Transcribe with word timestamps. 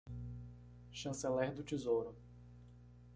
Chanceler 0.91 1.53
do 1.53 1.61
Tesouro 1.63 2.15